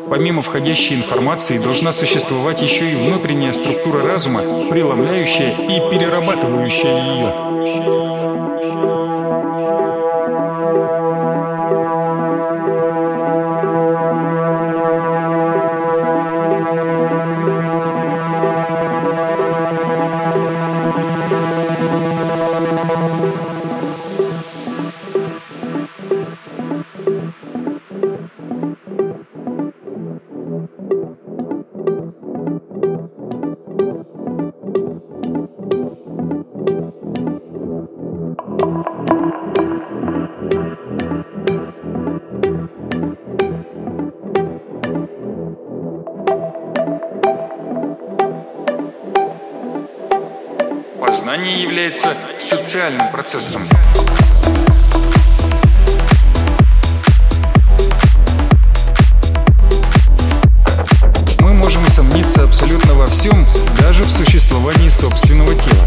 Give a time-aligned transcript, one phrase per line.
[0.09, 8.96] Помимо входящей информации должна существовать еще и внутренняя структура разума, преломляющая и перерабатывающая ее.
[51.01, 53.63] Познание является социальным процессом.
[61.41, 63.47] Мы можем усомниться абсолютно во всем,
[63.81, 65.87] даже в существовании собственного тела.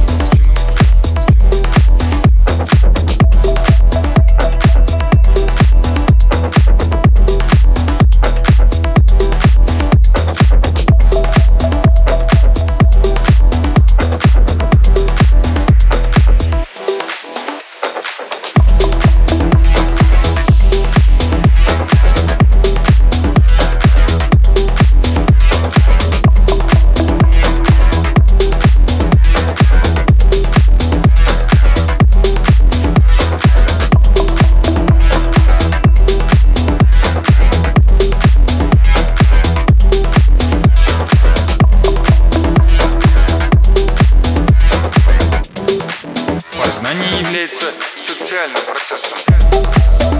[46.69, 47.65] Познание является
[47.95, 50.18] социальным процессом.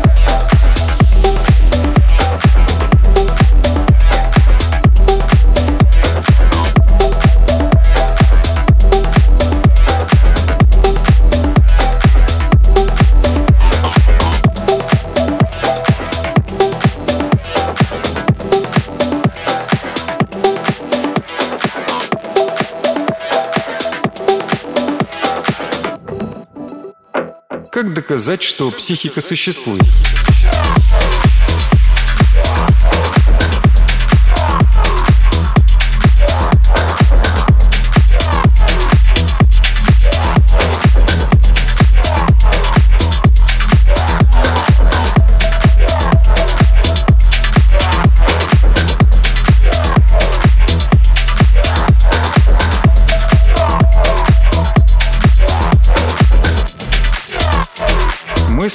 [27.72, 29.84] Как доказать, что психика существует?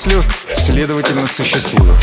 [0.05, 0.23] Мыслю,
[0.55, 1.97] следовательно, существую.